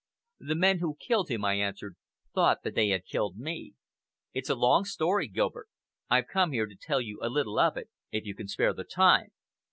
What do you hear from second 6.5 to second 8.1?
here to tell you a little of it,